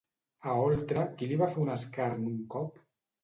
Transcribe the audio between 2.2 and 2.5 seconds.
un